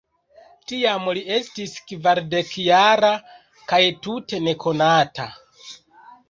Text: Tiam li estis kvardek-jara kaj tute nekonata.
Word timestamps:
Tiam 0.69 1.03
li 1.17 1.21
estis 1.35 1.75
kvardek-jara 1.91 3.11
kaj 3.73 3.83
tute 4.07 4.41
nekonata. 4.49 5.29